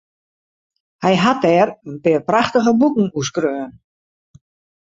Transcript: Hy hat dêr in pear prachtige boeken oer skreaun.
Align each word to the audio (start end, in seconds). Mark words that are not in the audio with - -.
Hy 1.03 1.13
hat 1.23 1.39
dêr 1.45 1.67
in 1.87 1.95
pear 2.03 2.21
prachtige 2.29 2.71
boeken 2.79 3.07
oer 3.17 3.25
skreaun. 3.29 3.71